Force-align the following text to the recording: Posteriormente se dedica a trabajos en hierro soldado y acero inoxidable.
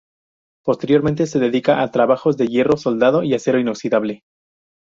Posteriormente 0.65 1.27
se 1.27 1.37
dedica 1.37 1.83
a 1.83 1.91
trabajos 1.91 2.39
en 2.39 2.47
hierro 2.47 2.75
soldado 2.75 3.21
y 3.21 3.35
acero 3.35 3.59
inoxidable. 3.59 4.23